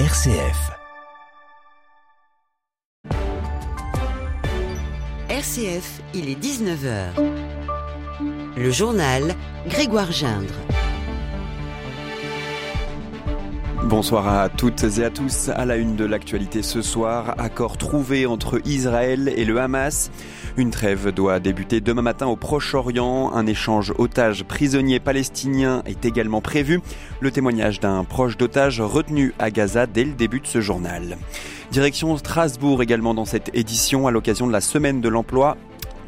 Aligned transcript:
RCF. 0.00 0.72
RCF, 5.30 6.00
il 6.14 6.28
est 6.28 6.34
19h. 6.34 7.10
Le 8.56 8.70
journal 8.72 9.36
Grégoire 9.68 10.10
Gindre. 10.10 10.52
Bonsoir 13.84 14.26
à 14.26 14.48
toutes 14.48 14.82
et 14.98 15.04
à 15.04 15.10
tous. 15.10 15.50
À 15.50 15.64
la 15.64 15.76
une 15.76 15.94
de 15.94 16.04
l'actualité 16.04 16.64
ce 16.64 16.82
soir, 16.82 17.36
accord 17.38 17.78
trouvé 17.78 18.26
entre 18.26 18.60
Israël 18.66 19.32
et 19.36 19.44
le 19.44 19.60
Hamas. 19.60 20.10
Une 20.56 20.70
trêve 20.70 21.10
doit 21.12 21.40
débuter 21.40 21.80
demain 21.80 22.02
matin 22.02 22.28
au 22.28 22.36
Proche-Orient. 22.36 23.32
Un 23.34 23.44
échange 23.44 23.92
otages-prisonniers 23.98 25.00
palestiniens 25.00 25.82
est 25.84 26.04
également 26.04 26.40
prévu. 26.40 26.80
Le 27.18 27.32
témoignage 27.32 27.80
d'un 27.80 28.04
proche 28.04 28.36
d'otage 28.36 28.80
retenu 28.80 29.34
à 29.40 29.50
Gaza 29.50 29.86
dès 29.86 30.04
le 30.04 30.12
début 30.12 30.38
de 30.38 30.46
ce 30.46 30.60
journal. 30.60 31.18
Direction 31.72 32.16
Strasbourg 32.16 32.82
également 32.84 33.14
dans 33.14 33.24
cette 33.24 33.50
édition 33.52 34.06
à 34.06 34.12
l'occasion 34.12 34.46
de 34.46 34.52
la 34.52 34.60
semaine 34.60 35.00
de 35.00 35.08
l'emploi 35.08 35.56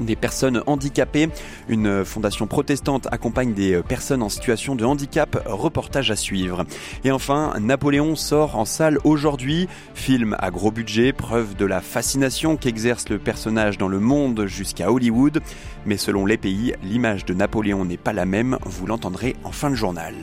des 0.00 0.16
personnes 0.16 0.62
handicapées. 0.66 1.28
Une 1.68 2.04
fondation 2.04 2.46
protestante 2.46 3.08
accompagne 3.10 3.54
des 3.54 3.82
personnes 3.82 4.22
en 4.22 4.28
situation 4.28 4.74
de 4.74 4.84
handicap. 4.84 5.42
Reportage 5.46 6.10
à 6.10 6.16
suivre. 6.16 6.64
Et 7.04 7.10
enfin, 7.10 7.54
Napoléon 7.60 8.16
sort 8.16 8.56
en 8.56 8.64
salle 8.64 8.98
aujourd'hui. 9.04 9.68
Film 9.94 10.36
à 10.38 10.50
gros 10.50 10.70
budget, 10.70 11.12
preuve 11.12 11.56
de 11.56 11.64
la 11.64 11.80
fascination 11.80 12.56
qu'exerce 12.56 13.08
le 13.08 13.18
personnage 13.18 13.78
dans 13.78 13.88
le 13.88 14.00
monde 14.00 14.46
jusqu'à 14.46 14.90
Hollywood. 14.90 15.40
Mais 15.84 15.96
selon 15.96 16.26
les 16.26 16.36
pays, 16.36 16.74
l'image 16.82 17.24
de 17.24 17.34
Napoléon 17.34 17.84
n'est 17.84 17.96
pas 17.96 18.12
la 18.12 18.26
même. 18.26 18.58
Vous 18.64 18.86
l'entendrez 18.86 19.36
en 19.44 19.52
fin 19.52 19.70
de 19.70 19.74
journal. 19.74 20.14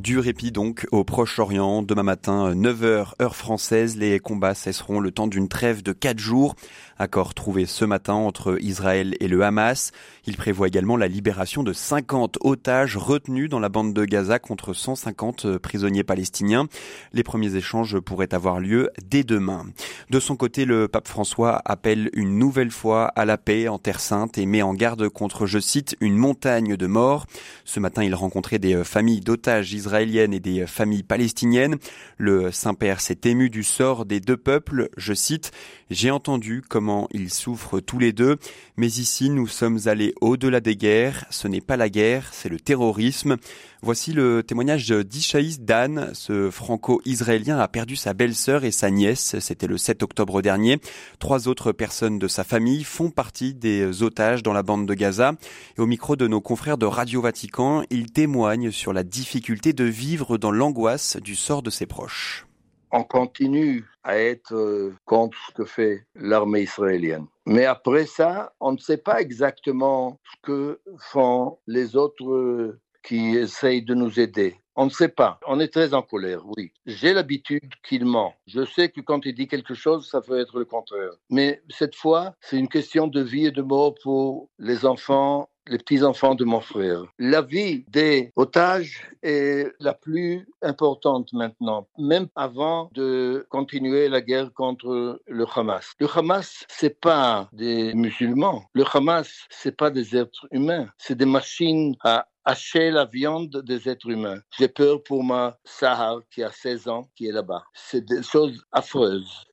Du 0.00 0.18
répit 0.18 0.50
donc 0.50 0.86
au 0.92 1.04
Proche-Orient. 1.04 1.82
Demain 1.82 2.04
matin, 2.04 2.54
9h 2.54 3.12
heure 3.20 3.36
française, 3.36 3.98
les 3.98 4.18
combats 4.18 4.54
cesseront 4.54 4.98
le 4.98 5.10
temps 5.10 5.26
d'une 5.26 5.46
trêve 5.46 5.82
de 5.82 5.92
4 5.92 6.18
jours. 6.18 6.56
Accord 6.98 7.34
trouvé 7.34 7.66
ce 7.66 7.84
matin 7.84 8.14
entre 8.14 8.56
Israël 8.62 9.14
et 9.20 9.28
le 9.28 9.42
Hamas. 9.42 9.92
Il 10.26 10.38
prévoit 10.38 10.68
également 10.68 10.96
la 10.96 11.06
libération 11.06 11.62
de 11.62 11.74
50 11.74 12.38
otages 12.40 12.96
retenus 12.96 13.50
dans 13.50 13.60
la 13.60 13.68
bande 13.68 13.92
de 13.92 14.04
Gaza 14.06 14.38
contre 14.38 14.72
150 14.72 15.58
prisonniers 15.58 16.04
palestiniens. 16.04 16.66
Les 17.12 17.22
premiers 17.22 17.56
échanges 17.56 17.98
pourraient 18.00 18.32
avoir 18.32 18.58
lieu 18.58 18.90
dès 19.06 19.22
demain. 19.22 19.66
De 20.08 20.20
son 20.20 20.34
côté, 20.36 20.64
le 20.64 20.88
pape 20.88 21.08
François 21.08 21.60
appelle 21.66 22.08
une 22.14 22.38
nouvelle 22.38 22.70
fois 22.70 23.06
à 23.16 23.26
la 23.26 23.36
paix 23.36 23.68
en 23.68 23.78
Terre 23.78 24.00
Sainte 24.00 24.38
et 24.38 24.46
met 24.46 24.62
en 24.62 24.72
garde 24.72 25.10
contre, 25.10 25.44
je 25.46 25.58
cite, 25.58 25.94
une 26.00 26.16
montagne 26.16 26.76
de 26.76 26.86
morts. 26.86 27.26
Ce 27.66 27.80
matin, 27.80 28.02
il 28.02 28.14
rencontrait 28.14 28.58
des 28.58 28.82
familles 28.84 29.20
d'otages 29.20 29.74
et 29.94 30.40
des 30.40 30.66
familles 30.66 31.02
palestiniennes. 31.02 31.76
Le 32.16 32.52
Saint-Père 32.52 33.00
s'est 33.00 33.20
ému 33.24 33.50
du 33.50 33.62
sort 33.62 34.04
des 34.04 34.20
deux 34.20 34.36
peuples. 34.36 34.88
Je 34.96 35.12
cite, 35.12 35.50
j'ai 35.90 36.10
entendu 36.10 36.62
comment 36.66 37.08
ils 37.12 37.30
souffrent 37.30 37.80
tous 37.80 37.98
les 37.98 38.12
deux, 38.12 38.36
mais 38.76 38.86
ici 38.86 39.30
nous 39.30 39.46
sommes 39.46 39.80
allés 39.86 40.14
au-delà 40.20 40.60
des 40.60 40.76
guerres. 40.76 41.24
Ce 41.30 41.48
n'est 41.48 41.60
pas 41.60 41.76
la 41.76 41.88
guerre, 41.88 42.28
c'est 42.32 42.48
le 42.48 42.60
terrorisme. 42.60 43.36
Voici 43.82 44.12
le 44.12 44.42
témoignage 44.42 44.90
d'Ishaïs 44.90 45.62
Dan. 45.62 46.10
Ce 46.12 46.50
franco-israélien 46.50 47.58
a 47.58 47.66
perdu 47.66 47.96
sa 47.96 48.12
belle-sœur 48.12 48.64
et 48.64 48.72
sa 48.72 48.90
nièce. 48.90 49.38
C'était 49.38 49.66
le 49.66 49.78
7 49.78 50.02
octobre 50.02 50.42
dernier. 50.42 50.78
Trois 51.18 51.48
autres 51.48 51.72
personnes 51.72 52.18
de 52.18 52.28
sa 52.28 52.44
famille 52.44 52.84
font 52.84 53.10
partie 53.10 53.54
des 53.54 54.02
otages 54.02 54.42
dans 54.42 54.52
la 54.52 54.62
bande 54.62 54.86
de 54.86 54.92
Gaza. 54.92 55.32
Et 55.78 55.80
au 55.80 55.86
micro 55.86 56.14
de 56.14 56.26
nos 56.26 56.42
confrères 56.42 56.76
de 56.76 56.84
Radio 56.84 57.22
Vatican, 57.22 57.82
il 57.88 58.12
témoigne 58.12 58.70
sur 58.70 58.92
la 58.92 59.02
difficulté 59.02 59.72
de 59.72 59.84
vivre 59.84 60.36
dans 60.36 60.50
l'angoisse 60.50 61.16
du 61.16 61.34
sort 61.34 61.62
de 61.62 61.70
ses 61.70 61.86
proches 61.86 62.46
on 62.92 63.04
continue 63.04 63.84
à 64.02 64.18
être 64.18 64.92
contre 65.04 65.38
ce 65.48 65.54
que 65.54 65.64
fait 65.64 66.06
l'armée 66.16 66.62
israélienne. 66.62 67.26
Mais 67.46 67.64
après 67.64 68.04
ça, 68.06 68.52
on 68.58 68.72
ne 68.72 68.78
sait 68.78 68.96
pas 68.96 69.20
exactement 69.20 70.18
ce 70.24 70.36
que 70.42 70.80
font 70.98 71.58
les 71.68 71.94
autres 71.94 72.76
qui 73.02 73.36
essayent 73.36 73.82
de 73.82 73.94
nous 73.94 74.20
aider. 74.20 74.56
On 74.76 74.86
ne 74.86 74.90
sait 74.90 75.08
pas. 75.08 75.38
On 75.46 75.60
est 75.60 75.72
très 75.72 75.92
en 75.94 76.02
colère, 76.02 76.42
oui. 76.56 76.72
J'ai 76.86 77.12
l'habitude 77.12 77.74
qu'il 77.86 78.06
ment. 78.06 78.34
Je 78.46 78.64
sais 78.64 78.88
que 78.88 79.00
quand 79.00 79.26
il 79.26 79.34
dit 79.34 79.48
quelque 79.48 79.74
chose, 79.74 80.08
ça 80.08 80.20
peut 80.20 80.40
être 80.40 80.58
le 80.58 80.64
contraire. 80.64 81.10
Mais 81.28 81.60
cette 81.68 81.94
fois, 81.94 82.34
c'est 82.40 82.56
une 82.56 82.68
question 82.68 83.06
de 83.06 83.20
vie 83.20 83.46
et 83.46 83.50
de 83.50 83.62
mort 83.62 83.94
pour 84.02 84.48
les 84.58 84.86
enfants 84.86 85.50
les 85.70 85.78
petits-enfants 85.78 86.34
de 86.34 86.44
mon 86.44 86.60
frère. 86.60 87.04
La 87.18 87.42
vie 87.42 87.84
des 87.88 88.32
otages 88.34 89.08
est 89.22 89.72
la 89.78 89.94
plus 89.94 90.48
importante 90.62 91.32
maintenant, 91.32 91.86
même 91.96 92.26
avant 92.34 92.90
de 92.92 93.46
continuer 93.50 94.08
la 94.08 94.20
guerre 94.20 94.52
contre 94.52 95.20
le 95.26 95.46
Hamas. 95.54 95.92
Le 96.00 96.08
Hamas, 96.12 96.64
c'est 96.68 97.00
pas 97.00 97.48
des 97.52 97.94
musulmans. 97.94 98.64
Le 98.74 98.84
Hamas, 98.92 99.46
c'est 99.48 99.76
pas 99.76 99.90
des 99.90 100.16
êtres 100.16 100.48
humains. 100.50 100.88
C'est 100.98 101.16
des 101.16 101.26
machines 101.26 101.94
à 102.02 102.26
hacher 102.50 102.90
la 102.90 103.04
viande 103.04 103.62
des 103.64 103.88
êtres 103.88 104.10
humains. 104.10 104.40
J'ai 104.58 104.68
peur 104.68 105.02
pour 105.04 105.22
ma 105.22 105.56
Sahar 105.64 106.20
qui 106.30 106.42
a 106.42 106.50
16 106.50 106.88
ans, 106.88 107.08
qui 107.14 107.26
est 107.28 107.32
là-bas. 107.32 107.62
C'est 107.74 108.04
des 108.04 108.22
choses 108.22 108.64
affreuses. 108.72 109.46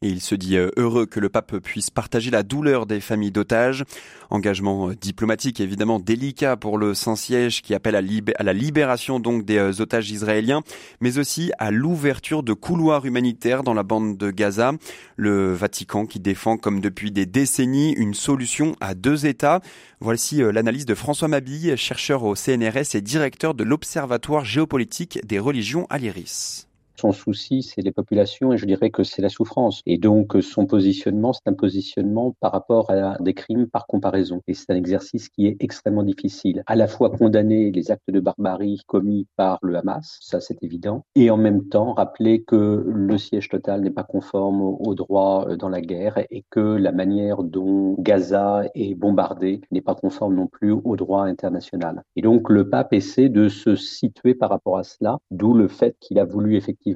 Et 0.00 0.10
il 0.10 0.20
se 0.20 0.36
dit 0.36 0.56
euh, 0.56 0.70
heureux 0.76 1.06
que 1.06 1.18
le 1.18 1.28
pape 1.28 1.58
puisse 1.58 1.90
partager 1.90 2.30
la 2.30 2.44
douleur 2.44 2.86
des 2.86 3.00
familles 3.00 3.32
d'otages. 3.32 3.82
Engagement 4.30 4.90
euh, 4.90 4.94
diplomatique 4.94 5.58
évidemment 5.58 5.98
délicat 5.98 6.56
pour 6.56 6.78
le 6.78 6.94
Saint-Siège 6.94 7.62
qui 7.62 7.74
appelle 7.74 7.96
à, 7.96 8.42
la 8.44 8.52
libération 8.52 9.18
donc 9.18 9.44
des 9.44 9.56
euh, 9.56 9.80
otages 9.80 10.12
israéliens, 10.12 10.62
mais 11.00 11.18
aussi 11.18 11.50
à 11.58 11.72
l'ouverture 11.72 12.44
de 12.44 12.52
couloirs 12.52 13.06
humanitaires 13.06 13.64
dans 13.64 13.74
la 13.74 13.82
bande 13.82 14.16
de 14.16 14.30
Gaza. 14.30 14.72
Le 15.16 15.52
Vatican 15.52 16.06
qui 16.06 16.20
défend 16.20 16.58
comme 16.58 16.80
depuis 16.80 17.10
des 17.10 17.26
décennies 17.26 17.92
une 17.94 18.14
solution 18.14 18.76
à 18.80 18.94
deux 18.94 19.26
États. 19.26 19.60
Voici 19.98 20.36
l'analyse 20.36 20.86
de 20.86 20.94
François 20.94 21.26
Mabille, 21.26 21.76
chercheur 21.76 22.22
au 22.22 22.36
CNRS 22.36 22.94
et 22.94 23.00
directeur 23.00 23.52
de 23.52 23.64
l'Observatoire 23.64 24.44
géopolitique 24.44 25.18
des 25.26 25.40
religions 25.40 25.88
à 25.90 25.98
l'IRIS. 25.98 26.67
Son 27.00 27.12
souci, 27.12 27.62
c'est 27.62 27.80
les 27.80 27.92
populations 27.92 28.52
et 28.52 28.58
je 28.58 28.66
dirais 28.66 28.90
que 28.90 29.04
c'est 29.04 29.22
la 29.22 29.28
souffrance. 29.28 29.82
Et 29.86 29.98
donc, 29.98 30.36
son 30.42 30.66
positionnement, 30.66 31.32
c'est 31.32 31.46
un 31.46 31.52
positionnement 31.52 32.34
par 32.40 32.50
rapport 32.50 32.90
à 32.90 33.16
des 33.20 33.34
crimes 33.34 33.68
par 33.68 33.86
comparaison. 33.86 34.42
Et 34.48 34.54
c'est 34.54 34.72
un 34.72 34.74
exercice 34.74 35.28
qui 35.28 35.46
est 35.46 35.56
extrêmement 35.60 36.02
difficile. 36.02 36.64
À 36.66 36.74
la 36.74 36.88
fois 36.88 37.10
condamner 37.10 37.70
les 37.70 37.92
actes 37.92 38.10
de 38.10 38.18
barbarie 38.18 38.80
commis 38.88 39.28
par 39.36 39.60
le 39.62 39.76
Hamas, 39.76 40.18
ça 40.20 40.40
c'est 40.40 40.60
évident, 40.64 41.04
et 41.14 41.30
en 41.30 41.36
même 41.36 41.68
temps 41.68 41.92
rappeler 41.92 42.42
que 42.42 42.84
le 42.88 43.16
siège 43.16 43.48
total 43.48 43.82
n'est 43.82 43.90
pas 43.90 44.02
conforme 44.02 44.60
au 44.60 44.94
droit 44.96 45.46
euh, 45.48 45.56
dans 45.56 45.68
la 45.68 45.80
guerre 45.80 46.18
et 46.30 46.44
que 46.50 46.58
la 46.58 46.90
manière 46.90 47.44
dont 47.44 47.94
Gaza 48.00 48.64
est 48.74 48.96
bombardée 48.96 49.60
n'est 49.70 49.82
pas 49.82 49.94
conforme 49.94 50.34
non 50.34 50.48
plus 50.48 50.72
au 50.72 50.96
droit 50.96 51.22
international. 51.22 52.02
Et 52.16 52.22
donc, 52.22 52.50
le 52.50 52.68
pape 52.68 52.92
essaie 52.92 53.28
de 53.28 53.48
se 53.48 53.76
situer 53.76 54.34
par 54.34 54.50
rapport 54.50 54.78
à 54.78 54.82
cela, 54.82 55.18
d'où 55.30 55.54
le 55.54 55.68
fait 55.68 55.96
qu'il 56.00 56.18
a 56.18 56.24
voulu 56.24 56.56
effectivement 56.56 56.87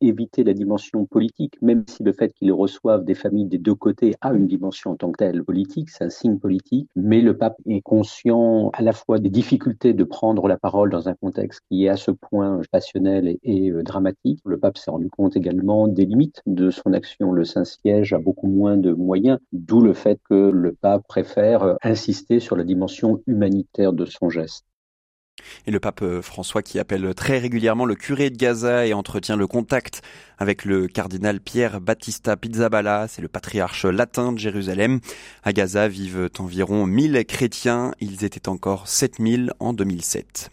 éviter 0.00 0.44
la 0.44 0.52
dimension 0.52 1.06
politique, 1.06 1.60
même 1.62 1.84
si 1.86 2.02
le 2.02 2.12
fait 2.12 2.32
qu'ils 2.32 2.52
reçoivent 2.52 3.04
des 3.04 3.14
familles 3.14 3.46
des 3.46 3.58
deux 3.58 3.74
côtés 3.74 4.14
a 4.20 4.32
une 4.32 4.46
dimension 4.46 4.92
en 4.92 4.96
tant 4.96 5.12
que 5.12 5.18
telle 5.18 5.44
politique, 5.44 5.90
c'est 5.90 6.04
un 6.04 6.10
signe 6.10 6.38
politique, 6.38 6.88
mais 6.96 7.20
le 7.20 7.36
pape 7.36 7.56
est 7.66 7.80
conscient 7.80 8.70
à 8.72 8.82
la 8.82 8.92
fois 8.92 9.18
des 9.18 9.30
difficultés 9.30 9.92
de 9.92 10.04
prendre 10.04 10.48
la 10.48 10.56
parole 10.56 10.90
dans 10.90 11.08
un 11.08 11.14
contexte 11.14 11.60
qui 11.68 11.84
est 11.84 11.88
à 11.88 11.96
ce 11.96 12.10
point 12.10 12.60
passionnel 12.70 13.36
et, 13.42 13.70
euh, 13.70 13.82
dramatique. 13.82 14.40
Le 14.44 14.58
pape 14.58 14.78
s'est 14.78 14.90
rendu 14.90 15.10
compte 15.10 15.36
également 15.36 15.88
des 15.88 16.06
limites 16.06 16.42
de 16.46 16.70
son 16.70 16.92
action. 16.92 17.32
Le 17.32 17.44
Saint-Siège 17.44 18.12
a 18.12 18.18
beaucoup 18.18 18.48
moins 18.48 18.76
de 18.76 18.92
moyens, 18.92 19.38
d'où 19.52 19.80
le 19.80 19.92
fait 19.92 20.20
que 20.28 20.50
le 20.50 20.72
pape 20.72 21.06
préfère 21.08 21.62
euh, 21.62 21.74
insister 21.82 22.40
sur 22.40 22.56
la 22.56 22.64
dimension 22.64 23.20
humanitaire 23.26 23.92
de 23.92 24.04
son 24.04 24.30
geste. 24.30 24.69
Et 25.66 25.70
le 25.70 25.80
pape 25.80 26.02
euh, 26.02 26.22
François 26.22 26.62
qui 26.62 26.78
appelle 26.78 27.14
très 27.14 27.38
régulièrement 27.38 27.84
le 27.84 27.94
curé 27.94 28.30
de 28.30 28.36
Gaza 28.36 28.86
et 28.86 28.94
entretient 28.94 29.36
le 29.36 29.46
contact 29.46 30.02
avec 30.40 30.64
le 30.64 30.88
cardinal 30.88 31.38
Pierre 31.38 31.82
Battista 31.82 32.34
Pizzaballa, 32.34 33.08
c'est 33.08 33.20
le 33.20 33.28
patriarche 33.28 33.84
latin 33.84 34.32
de 34.32 34.38
Jérusalem. 34.38 35.00
À 35.42 35.52
Gaza 35.52 35.86
vivent 35.86 36.30
environ 36.38 36.86
1000 36.86 37.26
chrétiens, 37.26 37.92
ils 38.00 38.24
étaient 38.24 38.48
encore 38.48 38.88
7000 38.88 39.52
en 39.60 39.74
2007. 39.74 40.50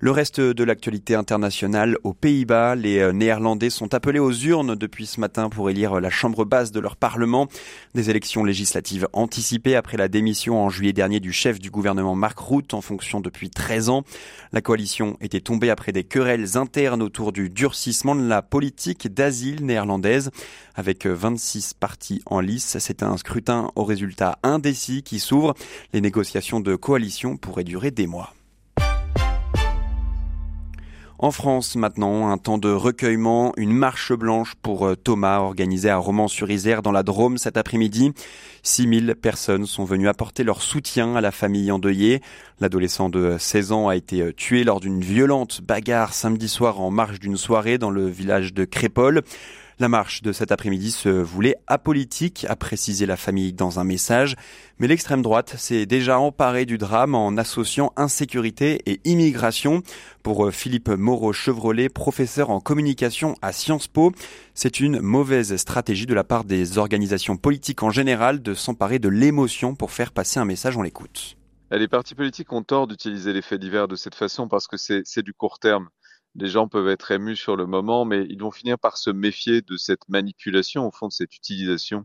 Le 0.00 0.10
reste 0.10 0.40
de 0.40 0.64
l'actualité 0.64 1.14
internationale 1.14 1.98
aux 2.02 2.14
Pays-Bas, 2.14 2.76
les 2.76 2.98
euh, 2.98 3.12
Néerlandais 3.12 3.68
sont 3.68 3.92
appelés 3.92 4.18
aux 4.18 4.32
urnes 4.32 4.74
depuis 4.74 5.04
ce 5.04 5.20
matin 5.20 5.50
pour 5.50 5.68
élire 5.68 6.00
la 6.00 6.10
chambre 6.10 6.46
basse 6.46 6.72
de 6.72 6.80
leur 6.80 6.96
parlement. 6.96 7.46
Des 7.94 8.08
élections 8.08 8.42
législatives 8.42 9.06
anticipées 9.12 9.76
après 9.76 9.98
la 9.98 10.08
démission 10.08 10.64
en 10.64 10.70
juillet 10.70 10.94
dernier 10.94 11.20
du 11.20 11.32
chef 11.32 11.58
du 11.58 11.70
gouvernement 11.70 12.14
Mark 12.14 12.38
Rutte 12.38 12.72
en 12.72 12.80
fonction 12.80 13.20
depuis 13.20 13.50
13 13.50 13.90
ans. 13.90 14.02
La 14.52 14.60
coalition 14.60 15.16
était 15.20 15.40
tombée 15.40 15.70
après 15.70 15.92
des 15.92 16.04
querelles 16.04 16.56
internes 16.56 17.02
autour 17.02 17.32
du 17.32 17.50
durcissement 17.50 18.14
de 18.14 18.26
la 18.26 18.42
politique 18.42 19.12
d'asile 19.12 19.64
néerlandaise. 19.64 20.30
Avec 20.74 21.06
26 21.06 21.74
partis 21.74 22.22
en 22.26 22.40
lice, 22.40 22.76
c'est 22.78 23.02
un 23.02 23.16
scrutin 23.16 23.70
au 23.74 23.84
résultat 23.84 24.38
indécis 24.42 25.02
qui 25.02 25.18
s'ouvre. 25.18 25.54
Les 25.92 26.00
négociations 26.00 26.60
de 26.60 26.76
coalition 26.76 27.36
pourraient 27.36 27.64
durer 27.64 27.90
des 27.90 28.06
mois. 28.06 28.35
En 31.18 31.30
France, 31.30 31.76
maintenant, 31.76 32.28
un 32.28 32.36
temps 32.36 32.58
de 32.58 32.70
recueillement, 32.70 33.54
une 33.56 33.72
marche 33.72 34.12
blanche 34.12 34.54
pour 34.60 34.86
euh, 34.86 34.96
Thomas 34.96 35.38
organisée 35.38 35.88
à 35.88 35.96
Romans-sur-Isère 35.96 36.82
dans 36.82 36.92
la 36.92 37.02
Drôme 37.02 37.38
cet 37.38 37.56
après-midi. 37.56 38.12
6000 38.64 39.14
personnes 39.14 39.64
sont 39.64 39.84
venues 39.84 40.08
apporter 40.08 40.44
leur 40.44 40.60
soutien 40.60 41.16
à 41.16 41.22
la 41.22 41.30
famille 41.30 41.72
endeuillée. 41.72 42.20
L'adolescent 42.60 43.08
de 43.08 43.36
16 43.38 43.72
ans 43.72 43.88
a 43.88 43.96
été 43.96 44.20
euh, 44.20 44.32
tué 44.32 44.62
lors 44.62 44.78
d'une 44.78 45.00
violente 45.00 45.62
bagarre 45.62 46.12
samedi 46.12 46.48
soir 46.48 46.82
en 46.82 46.90
marge 46.90 47.18
d'une 47.18 47.38
soirée 47.38 47.78
dans 47.78 47.90
le 47.90 48.06
village 48.08 48.52
de 48.52 48.66
Crépole. 48.66 49.22
La 49.78 49.90
marche 49.90 50.22
de 50.22 50.32
cet 50.32 50.52
après-midi 50.52 50.90
se 50.90 51.10
voulait 51.10 51.56
apolitique, 51.66 52.46
a 52.48 52.56
précisé 52.56 53.04
la 53.04 53.18
famille 53.18 53.52
dans 53.52 53.78
un 53.78 53.84
message, 53.84 54.34
mais 54.78 54.86
l'extrême 54.86 55.20
droite 55.20 55.54
s'est 55.58 55.84
déjà 55.84 56.18
emparée 56.18 56.64
du 56.64 56.78
drame 56.78 57.14
en 57.14 57.36
associant 57.36 57.92
insécurité 57.94 58.80
et 58.86 59.02
immigration. 59.04 59.82
Pour 60.22 60.46
euh, 60.46 60.50
Philippe 60.50 60.88
Moreau-Chevrolet, 60.88 61.90
professeur 61.90 62.48
en 62.48 62.58
communication 62.58 63.34
à 63.42 63.52
Sciences 63.52 63.86
Po, 63.86 64.12
c'est 64.54 64.80
une 64.80 65.00
mauvaise 65.00 65.54
stratégie 65.56 66.06
de 66.06 66.14
la 66.14 66.24
part 66.24 66.44
des 66.44 66.78
organisations 66.78 67.36
politiques 67.36 67.82
en 67.82 67.90
général 67.90 68.40
de 68.40 68.54
s'emparer 68.54 68.98
de 68.98 69.10
l'émotion 69.10 69.74
pour 69.74 69.90
faire 69.90 70.12
passer 70.12 70.40
un 70.40 70.46
message, 70.46 70.78
on 70.78 70.82
l'écoute. 70.82 71.36
Les 71.70 71.88
partis 71.88 72.14
politiques 72.14 72.50
ont 72.50 72.62
tort 72.62 72.86
d'utiliser 72.86 73.34
les 73.34 73.42
faits 73.42 73.60
divers 73.60 73.88
de 73.88 73.96
cette 73.96 74.14
façon 74.14 74.48
parce 74.48 74.68
que 74.68 74.78
c'est 74.78 75.22
du 75.22 75.34
court 75.34 75.58
terme 75.58 75.90
les 76.38 76.48
gens 76.48 76.68
peuvent 76.68 76.88
être 76.88 77.10
émus 77.10 77.36
sur 77.36 77.56
le 77.56 77.66
moment, 77.66 78.04
mais 78.04 78.26
ils 78.28 78.40
vont 78.40 78.50
finir 78.50 78.78
par 78.78 78.98
se 78.98 79.10
méfier 79.10 79.62
de 79.62 79.76
cette 79.76 80.08
manipulation, 80.08 80.86
au 80.86 80.90
fond 80.90 81.08
de 81.08 81.12
cette 81.12 81.34
utilisation. 81.34 82.04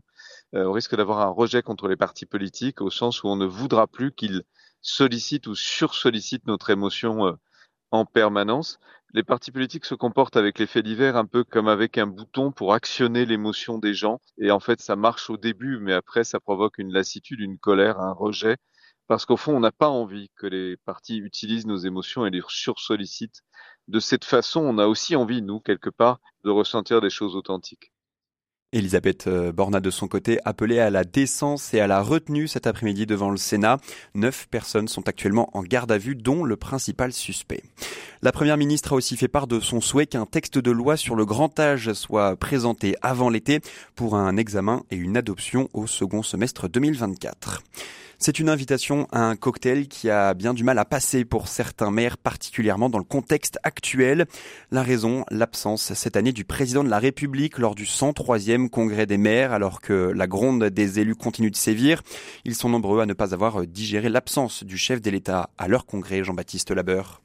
Euh, 0.54 0.64
on 0.66 0.72
risque 0.72 0.96
d'avoir 0.96 1.20
un 1.20 1.28
rejet 1.28 1.62
contre 1.62 1.86
les 1.88 1.96
partis 1.96 2.26
politiques 2.26 2.80
au 2.80 2.90
sens 2.90 3.22
où 3.22 3.28
on 3.28 3.36
ne 3.36 3.46
voudra 3.46 3.86
plus 3.86 4.12
qu'ils 4.12 4.42
sollicitent 4.80 5.46
ou 5.46 5.54
sursollicitent 5.54 6.46
notre 6.46 6.70
émotion 6.70 7.26
euh, 7.26 7.32
en 7.90 8.06
permanence. 8.06 8.78
Les 9.12 9.22
partis 9.22 9.52
politiques 9.52 9.84
se 9.84 9.94
comportent 9.94 10.38
avec 10.38 10.58
les 10.58 10.66
faits 10.66 10.84
divers 10.86 11.16
un 11.16 11.26
peu 11.26 11.44
comme 11.44 11.68
avec 11.68 11.98
un 11.98 12.06
bouton 12.06 12.50
pour 12.52 12.72
actionner 12.72 13.26
l'émotion 13.26 13.76
des 13.76 13.92
gens. 13.92 14.18
Et 14.38 14.50
en 14.50 14.60
fait, 14.60 14.80
ça 14.80 14.96
marche 14.96 15.28
au 15.28 15.36
début, 15.36 15.78
mais 15.78 15.92
après, 15.92 16.24
ça 16.24 16.40
provoque 16.40 16.78
une 16.78 16.92
lassitude, 16.92 17.40
une 17.40 17.58
colère, 17.58 18.00
un 18.00 18.12
rejet. 18.12 18.56
Parce 19.08 19.26
qu'au 19.26 19.36
fond, 19.36 19.56
on 19.56 19.60
n'a 19.60 19.72
pas 19.72 19.88
envie 19.88 20.30
que 20.36 20.46
les 20.46 20.76
partis 20.78 21.18
utilisent 21.18 21.66
nos 21.66 21.76
émotions 21.76 22.24
et 22.24 22.30
les 22.30 22.42
sursollicitent 22.48 23.42
de 23.88 24.00
cette 24.00 24.24
façon, 24.24 24.60
on 24.60 24.78
a 24.78 24.86
aussi 24.86 25.16
envie, 25.16 25.42
nous, 25.42 25.60
quelque 25.60 25.90
part, 25.90 26.20
de 26.44 26.50
ressentir 26.50 27.00
des 27.00 27.10
choses 27.10 27.36
authentiques. 27.36 27.92
Elisabeth 28.72 29.26
euh, 29.26 29.52
Borna, 29.52 29.80
de 29.80 29.90
son 29.90 30.08
côté, 30.08 30.38
appelée 30.46 30.78
à 30.78 30.88
la 30.88 31.04
décence 31.04 31.74
et 31.74 31.80
à 31.80 31.86
la 31.86 32.00
retenue 32.00 32.48
cet 32.48 32.66
après-midi 32.66 33.04
devant 33.04 33.28
le 33.28 33.36
Sénat. 33.36 33.76
Neuf 34.14 34.48
personnes 34.50 34.88
sont 34.88 35.08
actuellement 35.08 35.50
en 35.52 35.62
garde 35.62 35.92
à 35.92 35.98
vue, 35.98 36.14
dont 36.14 36.42
le 36.42 36.56
principal 36.56 37.12
suspect. 37.12 37.62
La 38.22 38.32
première 38.32 38.56
ministre 38.56 38.92
a 38.92 38.96
aussi 38.96 39.16
fait 39.16 39.28
part 39.28 39.46
de 39.46 39.60
son 39.60 39.82
souhait 39.82 40.06
qu'un 40.06 40.24
texte 40.24 40.56
de 40.56 40.70
loi 40.70 40.96
sur 40.96 41.16
le 41.16 41.26
grand 41.26 41.60
âge 41.60 41.92
soit 41.92 42.36
présenté 42.36 42.94
avant 43.02 43.28
l'été 43.28 43.60
pour 43.94 44.14
un 44.14 44.38
examen 44.38 44.84
et 44.90 44.96
une 44.96 45.18
adoption 45.18 45.68
au 45.74 45.86
second 45.86 46.22
semestre 46.22 46.66
2024. 46.66 47.62
C'est 48.24 48.38
une 48.38 48.50
invitation 48.50 49.08
à 49.10 49.24
un 49.24 49.34
cocktail 49.34 49.88
qui 49.88 50.08
a 50.08 50.32
bien 50.34 50.54
du 50.54 50.62
mal 50.62 50.78
à 50.78 50.84
passer 50.84 51.24
pour 51.24 51.48
certains 51.48 51.90
maires, 51.90 52.16
particulièrement 52.16 52.88
dans 52.88 52.98
le 52.98 53.04
contexte 53.04 53.58
actuel. 53.64 54.26
La 54.70 54.84
raison, 54.84 55.24
l'absence 55.32 55.92
cette 55.94 56.16
année 56.16 56.30
du 56.30 56.44
président 56.44 56.84
de 56.84 56.88
la 56.88 57.00
République 57.00 57.58
lors 57.58 57.74
du 57.74 57.84
103e 57.84 58.68
congrès 58.68 59.06
des 59.06 59.18
maires, 59.18 59.52
alors 59.52 59.80
que 59.80 60.12
la 60.14 60.28
gronde 60.28 60.66
des 60.66 61.00
élus 61.00 61.16
continue 61.16 61.50
de 61.50 61.56
sévir. 61.56 62.00
Ils 62.44 62.54
sont 62.54 62.68
nombreux 62.68 63.00
à 63.00 63.06
ne 63.06 63.12
pas 63.12 63.34
avoir 63.34 63.66
digéré 63.66 64.08
l'absence 64.08 64.62
du 64.62 64.78
chef 64.78 65.02
de 65.02 65.10
l'État 65.10 65.50
à 65.58 65.66
leur 65.66 65.84
congrès, 65.84 66.22
Jean-Baptiste 66.22 66.70
Labeur. 66.70 67.22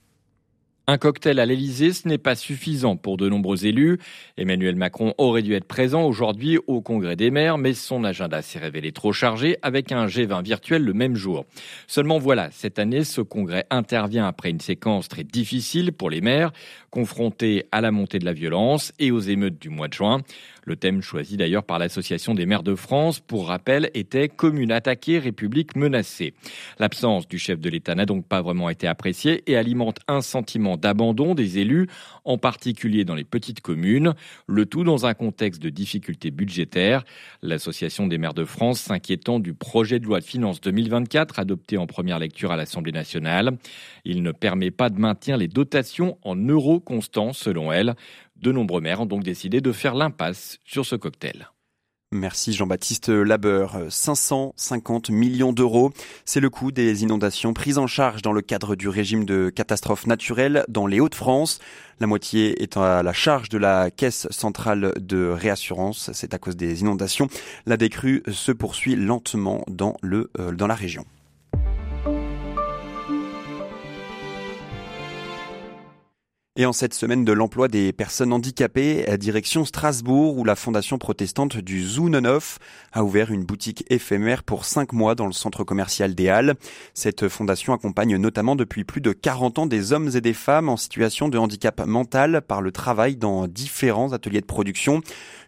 Un 0.89 0.97
cocktail 0.97 1.41
à 1.41 1.45
l'Elysée, 1.45 1.91
ce 1.91 2.07
n'est 2.07 2.17
pas 2.17 2.35
suffisant 2.35 2.95
pour 2.95 3.17
de 3.17 3.27
nombreux 3.27 3.65
élus. 3.65 3.97
Emmanuel 4.37 4.77
Macron 4.77 5.13
aurait 5.17 5.41
dû 5.41 5.53
être 5.53 5.67
présent 5.67 6.05
aujourd'hui 6.05 6.59
au 6.65 6.79
Congrès 6.79 7.17
des 7.17 7.29
maires, 7.29 7.57
mais 7.57 7.73
son 7.73 8.05
agenda 8.05 8.41
s'est 8.41 8.57
révélé 8.57 8.93
trop 8.93 9.11
chargé 9.11 9.57
avec 9.63 9.91
un 9.91 10.05
G20 10.05 10.41
virtuel 10.45 10.85
le 10.85 10.93
même 10.93 11.17
jour. 11.17 11.45
Seulement 11.87 12.19
voilà, 12.19 12.51
cette 12.51 12.79
année, 12.79 13.03
ce 13.03 13.19
congrès 13.19 13.65
intervient 13.69 14.27
après 14.27 14.49
une 14.49 14.61
séquence 14.61 15.09
très 15.09 15.25
difficile 15.25 15.91
pour 15.91 16.09
les 16.09 16.21
maires, 16.21 16.53
confrontés 16.89 17.65
à 17.73 17.81
la 17.81 17.91
montée 17.91 18.19
de 18.19 18.25
la 18.25 18.31
violence 18.31 18.93
et 18.97 19.11
aux 19.11 19.19
émeutes 19.19 19.59
du 19.59 19.67
mois 19.67 19.89
de 19.89 19.93
juin. 19.93 20.21
Le 20.67 20.75
thème 20.75 21.01
choisi 21.01 21.37
d'ailleurs 21.37 21.63
par 21.63 21.79
l'Association 21.79 22.35
des 22.35 22.45
maires 22.45 22.61
de 22.61 22.75
France, 22.75 23.21
pour 23.21 23.47
rappel, 23.47 23.89
était 23.93 24.27
Commune 24.27 24.73
attaquée, 24.73 25.17
République 25.17 25.77
menacée. 25.77 26.33
L'absence 26.77 27.25
du 27.25 27.39
chef 27.39 27.61
de 27.61 27.69
l'État 27.69 27.95
n'a 27.95 28.05
donc 28.05 28.27
pas 28.27 28.41
vraiment 28.41 28.69
été 28.69 28.85
appréciée 28.85 29.49
et 29.49 29.55
alimente 29.55 29.99
un 30.09 30.19
sentiment 30.19 30.75
d'abandon 30.75 31.35
des 31.35 31.59
élus, 31.59 31.87
en 32.25 32.37
particulier 32.37 33.05
dans 33.05 33.15
les 33.15 33.23
petites 33.23 33.61
communes, 33.61 34.13
le 34.45 34.65
tout 34.65 34.83
dans 34.83 35.05
un 35.05 35.13
contexte 35.13 35.61
de 35.61 35.69
difficultés 35.69 36.31
budgétaires. 36.31 37.05
L'Association 37.41 38.05
des 38.05 38.17
maires 38.17 38.33
de 38.33 38.43
France 38.43 38.81
s'inquiétant 38.81 39.39
du 39.39 39.53
projet 39.53 39.99
de 39.99 40.05
loi 40.05 40.19
de 40.19 40.25
finances 40.25 40.59
2024 40.59 41.39
adopté 41.39 41.77
en 41.77 41.87
première 41.87 42.19
lecture 42.19 42.51
à 42.51 42.57
l'Assemblée 42.57 42.91
nationale. 42.91 43.57
Il 44.03 44.21
ne 44.21 44.33
permet 44.33 44.71
pas 44.71 44.89
de 44.89 44.99
maintenir 44.99 45.37
les 45.37 45.47
dotations 45.47 46.17
en 46.23 46.35
euros 46.35 46.81
constants, 46.81 47.31
selon 47.31 47.71
elle. 47.71 47.95
De 48.41 48.51
nombreux 48.51 48.81
maires 48.81 49.01
ont 49.01 49.05
donc 49.05 49.23
décidé 49.23 49.61
de 49.61 49.71
faire 49.71 49.95
l'impasse 49.95 50.59
sur 50.63 50.85
ce 50.85 50.95
cocktail. 50.95 51.49
Merci 52.13 52.53
Jean-Baptiste 52.53 53.09
Labeur. 53.09 53.81
550 53.89 55.09
millions 55.09 55.51
d'euros, 55.51 55.91
c'est 56.23 56.39
le 56.39 56.49
coût 56.49 56.71
des 56.71 57.03
inondations 57.03 57.53
prises 57.53 57.77
en 57.77 57.87
charge 57.87 58.21
dans 58.21 58.31
le 58.31 58.41
cadre 58.41 58.77
du 58.77 58.87
régime 58.87 59.25
de 59.25 59.49
catastrophe 59.49 60.07
naturelle 60.07 60.63
dans 60.69 60.87
les 60.87 61.01
Hauts-de-France. 61.01 61.59
La 61.99 62.07
moitié 62.07 62.63
est 62.63 62.77
à 62.77 63.03
la 63.03 63.11
charge 63.11 63.49
de 63.49 63.57
la 63.57 63.91
caisse 63.91 64.25
centrale 64.29 64.93
de 64.97 65.27
réassurance. 65.27 66.11
C'est 66.13 66.33
à 66.33 66.37
cause 66.37 66.55
des 66.55 66.79
inondations. 66.79 67.27
La 67.65 67.75
décrue 67.75 68.23
se 68.31 68.53
poursuit 68.53 68.95
lentement 68.95 69.65
dans, 69.67 69.97
le, 70.01 70.31
euh, 70.39 70.53
dans 70.53 70.67
la 70.67 70.75
région. 70.75 71.05
Et 76.59 76.65
en 76.65 76.73
cette 76.73 76.95
semaine 76.95 77.23
de 77.23 77.33
l'emploi 77.33 77.67
des 77.67 77.93
personnes 77.93 78.33
handicapées, 78.33 79.05
direction 79.19 79.63
Strasbourg, 79.63 80.39
où 80.39 80.43
la 80.43 80.55
fondation 80.55 80.97
protestante 80.97 81.57
du 81.57 81.85
Zounenhof 81.85 82.57
a 82.91 83.03
ouvert 83.03 83.29
une 83.31 83.43
boutique 83.43 83.85
éphémère 83.91 84.41
pour 84.41 84.65
cinq 84.65 84.91
mois 84.91 85.13
dans 85.13 85.27
le 85.27 85.33
centre 85.33 85.63
commercial 85.63 86.15
des 86.15 86.29
Halles. 86.29 86.55
Cette 86.95 87.27
fondation 87.27 87.73
accompagne 87.73 88.17
notamment 88.17 88.55
depuis 88.55 88.85
plus 88.85 89.01
de 89.01 89.11
40 89.11 89.59
ans 89.59 89.65
des 89.67 89.93
hommes 89.93 90.09
et 90.15 90.19
des 90.21 90.33
femmes 90.33 90.67
en 90.67 90.77
situation 90.77 91.29
de 91.29 91.37
handicap 91.37 91.85
mental 91.85 92.41
par 92.41 92.63
le 92.63 92.71
travail 92.71 93.17
dans 93.17 93.45
différents 93.45 94.13
ateliers 94.13 94.41
de 94.41 94.47
production. 94.47 95.03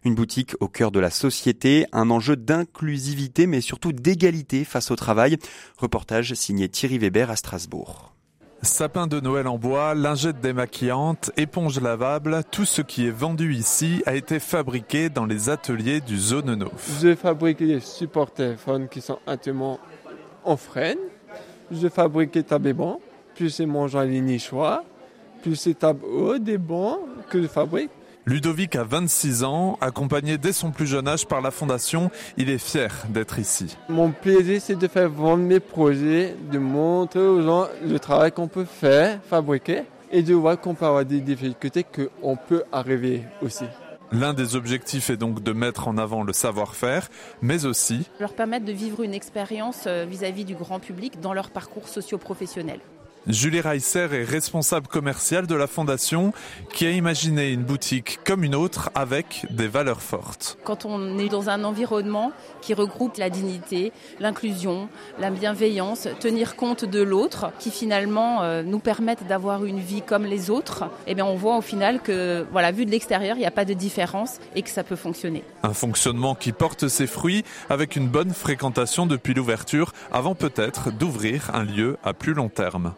Une 0.05 0.13
boutique 0.13 0.53
au 0.59 0.67
cœur 0.67 0.91
de 0.91 0.99
la 0.99 1.09
société, 1.09 1.87
un 1.91 2.11
enjeu 2.11 2.35
d'inclusivité 2.35 3.47
mais 3.47 3.61
surtout 3.61 3.93
d'égalité 3.93 4.63
face 4.63 4.91
au 4.91 4.95
travail. 4.95 5.37
Reportage 5.79 6.35
signé 6.35 6.69
Thierry 6.69 6.99
Weber 6.99 7.31
à 7.31 7.35
Strasbourg. 7.35 8.13
Sapin 8.61 9.07
de 9.07 9.21
Noël 9.21 9.47
en 9.47 9.57
bois, 9.57 9.95
lingettes 9.95 10.41
démaquillantes, 10.41 11.31
éponges 11.37 11.79
lavables, 11.79 12.43
tout 12.51 12.65
ce 12.65 12.81
qui 12.81 13.07
est 13.07 13.11
vendu 13.11 13.53
ici 13.53 14.03
a 14.05 14.15
été 14.15 14.39
fabriqué 14.39 15.09
dans 15.09 15.25
les 15.25 15.49
ateliers 15.49 16.01
du 16.01 16.17
Zone 16.17 16.55
Neuf. 16.55 16.99
Je 17.01 17.15
fabrique 17.15 17.59
des 17.59 17.79
supports 17.79 18.31
téléphones 18.31 18.89
qui 18.89 18.99
sont 18.99 19.19
entièrement 19.25 19.79
en 20.43 20.57
freine. 20.57 20.97
Je 21.71 21.87
fabrique 21.87 22.33
des 22.33 22.43
tables 22.43 22.73
bancs, 22.73 22.99
plus 23.35 23.49
c'est 23.49 23.65
mon 23.65 23.87
genre 23.87 24.03
nichoirs, 24.03 24.83
plus 25.41 25.55
c'est 25.55 25.79
tables 25.79 26.03
hautes 26.05 26.43
des 26.43 26.57
bancs 26.57 26.99
que 27.29 27.41
je 27.41 27.47
fabrique. 27.47 27.91
Ludovic 28.25 28.75
a 28.75 28.83
26 28.83 29.43
ans, 29.43 29.77
accompagné 29.81 30.37
dès 30.37 30.53
son 30.53 30.71
plus 30.71 30.85
jeune 30.85 31.07
âge 31.07 31.25
par 31.25 31.41
la 31.41 31.51
fondation, 31.51 32.11
il 32.37 32.49
est 32.49 32.57
fier 32.57 33.05
d'être 33.09 33.39
ici. 33.39 33.77
Mon 33.87 34.11
plaisir 34.11 34.61
c'est 34.61 34.75
de 34.75 34.87
faire 34.87 35.09
vendre 35.09 35.43
mes 35.43 35.59
projets, 35.59 36.35
de 36.51 36.59
montrer 36.59 37.21
aux 37.21 37.41
gens 37.41 37.67
le 37.83 37.97
travail 37.99 38.31
qu'on 38.31 38.47
peut 38.47 38.65
faire, 38.65 39.19
fabriquer, 39.27 39.83
et 40.11 40.21
de 40.21 40.33
voir 40.33 40.59
qu'on 40.59 40.75
peut 40.75 40.85
avoir 40.85 41.05
des 41.05 41.21
difficultés 41.21 41.83
qu'on 41.83 42.35
peut 42.35 42.63
arriver 42.71 43.23
aussi. 43.41 43.65
L'un 44.11 44.33
des 44.33 44.55
objectifs 44.55 45.11
est 45.11 45.17
donc 45.17 45.43
de 45.43 45.53
mettre 45.53 45.87
en 45.87 45.97
avant 45.97 46.23
le 46.23 46.33
savoir-faire, 46.33 47.09
mais 47.41 47.65
aussi 47.65 48.07
leur 48.19 48.33
permettre 48.33 48.65
de 48.65 48.71
vivre 48.71 49.03
une 49.03 49.13
expérience 49.13 49.83
euh, 49.85 50.05
vis-à-vis 50.09 50.45
du 50.45 50.55
grand 50.55 50.79
public 50.79 51.19
dans 51.19 51.33
leur 51.33 51.51
parcours 51.51 51.87
socio-professionnel. 51.87 52.79
Julie 53.27 53.59
Reisser 53.59 54.07
est 54.11 54.23
responsable 54.23 54.87
commerciale 54.87 55.45
de 55.45 55.53
la 55.53 55.67
fondation 55.67 56.31
qui 56.73 56.85
a 56.85 56.91
imaginé 56.91 57.51
une 57.51 57.63
boutique 57.63 58.19
comme 58.25 58.43
une 58.43 58.55
autre 58.55 58.89
avec 58.95 59.45
des 59.49 59.67
valeurs 59.67 60.01
fortes. 60.01 60.57
Quand 60.63 60.85
on 60.85 61.19
est 61.19 61.27
dans 61.27 61.49
un 61.49 61.63
environnement 61.63 62.31
qui 62.61 62.73
regroupe 62.73 63.17
la 63.17 63.29
dignité, 63.29 63.91
l'inclusion, 64.19 64.87
la 65.19 65.31
bienveillance, 65.31 66.07
tenir 66.19 66.55
compte 66.55 66.85
de 66.85 67.01
l'autre, 67.01 67.51
qui 67.59 67.71
finalement 67.71 68.41
euh, 68.41 68.63
nous 68.63 68.79
permettent 68.79 69.27
d'avoir 69.27 69.65
une 69.65 69.79
vie 69.79 70.01
comme 70.01 70.25
les 70.25 70.49
autres, 70.49 70.85
eh 71.05 71.13
bien 71.13 71.25
on 71.25 71.35
voit 71.35 71.57
au 71.57 71.61
final 71.61 72.01
que, 72.01 72.45
voilà, 72.51 72.71
vu 72.71 72.85
de 72.85 72.91
l'extérieur, 72.91 73.35
il 73.35 73.41
n'y 73.41 73.45
a 73.45 73.51
pas 73.51 73.65
de 73.65 73.73
différence 73.73 74.39
et 74.55 74.61
que 74.61 74.69
ça 74.69 74.83
peut 74.83 74.95
fonctionner. 74.95 75.43
Un 75.63 75.73
fonctionnement 75.73 76.35
qui 76.35 76.53
porte 76.53 76.87
ses 76.87 77.05
fruits 77.05 77.43
avec 77.69 77.95
une 77.95 78.07
bonne 78.07 78.33
fréquentation 78.33 79.05
depuis 79.05 79.33
l'ouverture, 79.33 79.91
avant 80.11 80.35
peut-être 80.35 80.91
d'ouvrir 80.91 81.51
un 81.53 81.63
lieu 81.63 81.97
à 82.03 82.13
plus 82.13 82.33
long 82.33 82.49
terme. 82.49 82.93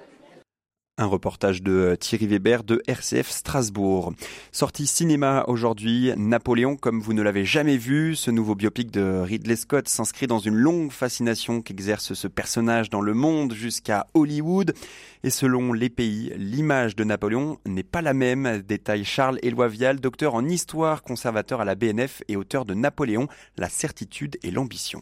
Un 1.02 1.08
reportage 1.08 1.64
de 1.64 1.98
Thierry 2.00 2.28
Weber 2.28 2.64
de 2.64 2.84
RCF 2.86 3.28
Strasbourg. 3.28 4.14
Sortie 4.52 4.86
cinéma 4.86 5.44
aujourd'hui, 5.48 6.14
Napoléon 6.16 6.76
comme 6.76 7.02
vous 7.02 7.14
ne 7.14 7.24
l'avez 7.24 7.44
jamais 7.44 7.78
vu. 7.78 8.16
Ce 8.16 8.30
nouveau 8.30 8.54
biopic 8.54 8.92
de 8.92 9.20
Ridley 9.24 9.56
Scott 9.56 9.88
s'inscrit 9.88 10.28
dans 10.28 10.38
une 10.38 10.54
longue 10.54 10.92
fascination 10.92 11.64
qu'exerce 11.64 12.14
ce 12.14 12.28
personnage 12.28 12.92
dans 12.92 13.02
le 13.02 13.16
monde 13.16 13.56
jusqu'à 13.56 14.06
Hollywood. 14.14 14.76
Et 15.24 15.32
selon 15.32 15.74
les 15.74 15.90
pays, 15.90 16.34
l'image 16.38 16.96
de 16.96 17.04
Napoléon 17.04 17.58
n'est 17.66 17.82
pas 17.82 18.04
la 18.04 18.14
même. 18.14 18.62
Détaille 18.62 19.04
Charles 19.04 19.40
Éloi 19.42 19.70
Vial, 19.70 20.00
docteur 20.00 20.36
en 20.36 20.48
histoire, 20.48 21.02
conservateur 21.02 21.62
à 21.62 21.66
la 21.66 21.74
BNF 21.74 22.22
et 22.28 22.36
auteur 22.36 22.64
de 22.64 22.76
Napoléon, 22.76 23.28
la 23.58 23.70
certitude 23.70 24.38
et 24.44 24.52
l'ambition 24.52 25.02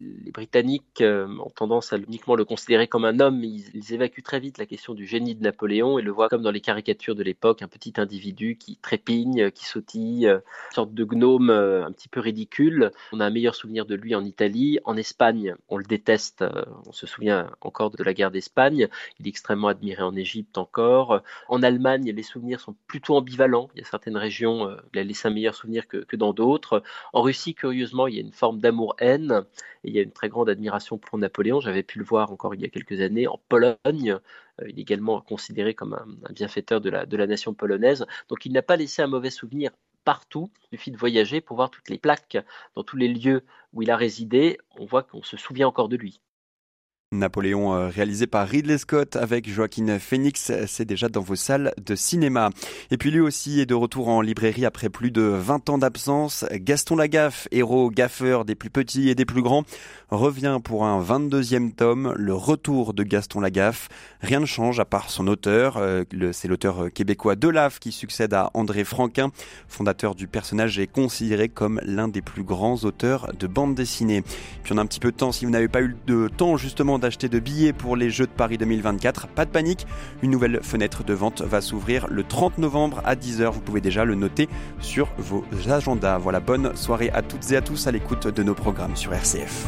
les 0.00 0.32
Britanniques 0.32 1.00
euh, 1.00 1.28
ont 1.38 1.50
tendance 1.50 1.92
à 1.92 1.98
uniquement 1.98 2.34
le 2.34 2.44
considérer 2.44 2.88
comme 2.88 3.04
un 3.04 3.20
homme, 3.20 3.38
mais 3.38 3.48
ils, 3.48 3.92
évacuent 3.92 4.22
très 4.22 4.40
vite 4.40 4.58
la 4.58 4.66
question 4.66 4.94
du 4.94 5.06
génie 5.06 5.34
de 5.34 5.42
Napoléon 5.42 5.98
et 5.98 6.02
le 6.02 6.10
voient 6.10 6.28
comme 6.28 6.42
dans 6.42 6.50
les 6.50 6.60
caricatures 6.60 7.14
de 7.14 7.22
l'époque, 7.22 7.62
un 7.62 7.68
petit 7.68 7.94
individu 7.96 8.56
qui 8.56 8.76
trépigne, 8.76 9.50
qui 9.52 9.64
sautille, 9.64 10.26
une 10.26 10.42
sorte 10.74 10.94
de 10.94 11.04
gnome 11.04 11.50
euh, 11.50 11.84
un 11.84 11.92
petit 11.92 12.08
peu 12.08 12.20
ridicule. 12.20 12.90
On 13.12 13.20
a 13.20 13.26
un 13.26 13.30
meilleur 13.30 13.54
souvenir 13.54 13.86
de 13.86 13.94
lui 13.94 14.14
en 14.14 14.24
Italie. 14.24 14.78
En 14.84 14.96
Espagne, 14.96 15.54
on 15.68 15.76
le 15.76 15.84
déteste, 15.84 16.42
euh, 16.42 16.64
on 16.86 16.92
se 16.92 17.06
souvient 17.06 17.50
encore 17.60 17.90
de 17.90 18.02
la 18.02 18.14
guerre 18.14 18.30
d'Espagne. 18.30 18.88
Il 19.20 19.26
est 19.26 19.30
extrêmement 19.30 19.68
admiré 19.68 20.02
en 20.02 20.16
Égypte 20.16 20.58
encore. 20.58 21.22
En 21.48 21.62
Allemagne, 21.62 22.10
les 22.10 22.22
souvenirs 22.22 22.60
sont 22.60 22.74
plutôt 22.86 23.16
ambivalents. 23.16 23.68
Il 23.74 23.80
y 23.80 23.84
a 23.84 23.86
certaines 23.86 24.16
régions, 24.16 24.64
où 24.64 24.76
il 24.94 24.98
a 24.98 25.04
laissé 25.04 25.28
un 25.28 25.30
meilleur 25.30 25.54
souvenir 25.54 25.86
que 25.86 26.16
dans 26.16 26.32
d'autres. 26.32 26.82
En 27.12 27.22
Russie, 27.22 27.54
curieusement, 27.54 28.06
il 28.06 28.14
y 28.14 28.18
a 28.18 28.22
une 28.22 28.32
forme 28.32 28.58
d'amour-haine 28.58 29.44
il 29.84 29.94
y 29.94 29.98
a 29.98 30.02
une 30.02 30.12
très 30.12 30.28
grande 30.28 30.48
admiration 30.48 30.98
pour 30.98 31.18
Napoléon. 31.18 31.60
J'avais 31.60 31.82
pu 31.82 31.98
le 31.98 32.04
voir 32.04 32.32
encore 32.32 32.54
il 32.54 32.60
y 32.60 32.64
a 32.64 32.68
quelques 32.68 33.00
années 33.00 33.26
en 33.26 33.40
Pologne. 33.48 33.78
Euh, 34.60 34.68
il 34.68 34.78
est 34.78 34.82
également 34.82 35.20
considéré 35.20 35.74
comme 35.74 35.94
un, 35.94 36.32
bienfaiteur 36.32 36.80
de 36.80 36.90
la, 36.90 37.06
de 37.06 37.16
la 37.16 37.26
nation 37.26 37.54
polonaise. 37.54 38.06
Donc 38.28 38.46
il 38.46 38.52
n'a 38.52 38.62
pas 38.62 38.76
laissé 38.76 39.02
un 39.02 39.06
mauvais 39.06 39.30
souvenir 39.30 39.70
partout. 40.04 40.50
Il 40.72 40.78
suffit 40.78 40.90
de 40.90 40.96
voyager 40.96 41.40
pour 41.40 41.56
voir 41.56 41.70
toutes 41.70 41.88
les 41.88 41.98
plaques 41.98 42.38
dans 42.74 42.84
tous 42.84 42.96
les 42.96 43.08
lieux 43.08 43.42
où 43.72 43.82
il 43.82 43.90
a 43.90 43.96
résidé. 43.96 44.58
On 44.78 44.84
voit 44.84 45.02
qu'on 45.02 45.22
se 45.22 45.36
souvient 45.36 45.68
encore 45.68 45.88
de 45.88 45.96
lui. 45.96 46.20
Napoléon 47.18 47.74
euh, 47.74 47.88
réalisé 47.88 48.26
par 48.26 48.46
Ridley 48.46 48.78
Scott 48.78 49.16
avec 49.16 49.50
Joaquin 49.50 49.98
Phoenix, 49.98 50.52
c'est 50.66 50.84
déjà 50.84 51.08
dans 51.08 51.20
vos 51.20 51.36
salles 51.36 51.72
de 51.84 51.94
cinéma. 51.94 52.50
Et 52.90 52.96
puis 52.96 53.10
lui 53.10 53.20
aussi 53.20 53.60
est 53.60 53.66
de 53.66 53.74
retour 53.74 54.08
en 54.08 54.20
librairie 54.20 54.66
après 54.66 54.88
plus 54.88 55.10
de 55.10 55.22
20 55.22 55.70
ans 55.70 55.78
d'absence. 55.78 56.44
Gaston 56.52 56.96
Lagaffe, 56.96 57.48
héros 57.52 57.90
gaffeur 57.90 58.44
des 58.44 58.54
plus 58.54 58.70
petits 58.70 59.08
et 59.08 59.14
des 59.14 59.24
plus 59.24 59.42
grands, 59.42 59.64
revient 60.10 60.60
pour 60.62 60.84
un 60.84 61.02
22e 61.02 61.72
tome, 61.72 62.14
le 62.16 62.34
retour 62.34 62.94
de 62.94 63.02
Gaston 63.02 63.40
Lagaffe. 63.40 63.88
Rien 64.20 64.40
ne 64.40 64.46
change 64.46 64.80
à 64.80 64.84
part 64.84 65.10
son 65.10 65.26
auteur, 65.26 65.76
euh, 65.76 66.04
c'est 66.32 66.48
l'auteur 66.48 66.92
québécois 66.92 67.36
Delaf 67.36 67.78
qui 67.78 67.92
succède 67.92 68.34
à 68.34 68.50
André 68.54 68.84
Franquin, 68.84 69.30
fondateur 69.68 70.14
du 70.14 70.26
personnage 70.26 70.78
et 70.78 70.86
considéré 70.86 71.48
comme 71.48 71.80
l'un 71.84 72.08
des 72.08 72.22
plus 72.22 72.42
grands 72.42 72.76
auteurs 72.84 73.32
de 73.38 73.46
bande 73.46 73.74
dessinée. 73.74 74.22
Puis 74.62 74.72
on 74.72 74.78
a 74.78 74.82
un 74.82 74.86
petit 74.86 75.00
peu 75.00 75.12
de 75.12 75.16
temps, 75.16 75.32
si 75.32 75.44
vous 75.44 75.50
n'avez 75.50 75.68
pas 75.68 75.82
eu 75.82 75.96
de 76.06 76.28
temps 76.28 76.56
justement 76.56 76.98
d'acheter 77.04 77.28
de 77.28 77.38
billets 77.38 77.74
pour 77.74 77.96
les 77.96 78.08
Jeux 78.08 78.26
de 78.26 78.32
Paris 78.32 78.56
2024, 78.56 79.28
pas 79.28 79.44
de 79.44 79.50
panique, 79.50 79.86
une 80.22 80.30
nouvelle 80.30 80.60
fenêtre 80.62 81.04
de 81.04 81.12
vente 81.12 81.42
va 81.42 81.60
s'ouvrir 81.60 82.06
le 82.08 82.24
30 82.24 82.56
novembre 82.56 83.02
à 83.04 83.14
10h, 83.14 83.50
vous 83.50 83.60
pouvez 83.60 83.82
déjà 83.82 84.06
le 84.06 84.14
noter 84.14 84.48
sur 84.80 85.10
vos 85.18 85.44
agendas. 85.68 86.16
Voilà, 86.16 86.40
bonne 86.40 86.74
soirée 86.76 87.10
à 87.10 87.20
toutes 87.20 87.52
et 87.52 87.56
à 87.56 87.60
tous 87.60 87.86
à 87.86 87.92
l'écoute 87.92 88.26
de 88.26 88.42
nos 88.42 88.54
programmes 88.54 88.96
sur 88.96 89.12
RCF. 89.12 89.66